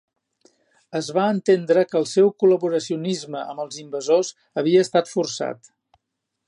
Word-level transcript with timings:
Es 0.99 1.09
va 1.17 1.25
entendre 1.33 1.83
que 1.91 1.99
el 1.99 2.07
seu 2.13 2.31
col·laboracionisme 2.43 3.45
amb 3.53 3.65
els 3.67 3.79
invasors 3.85 4.35
havia 4.63 4.87
estat 4.89 5.13
forçat. 5.19 5.73